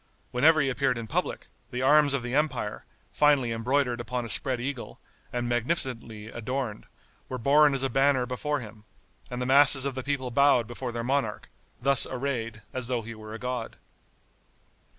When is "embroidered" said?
3.51-4.01